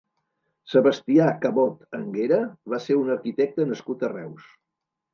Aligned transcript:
Sebastià 0.71 1.27
Cabot 1.43 1.99
Anguera 1.99 2.41
va 2.75 2.83
ser 2.89 3.01
un 3.05 3.15
arquitecte 3.19 3.71
nascut 3.75 4.07
a 4.11 4.15
Reus. 4.21 4.53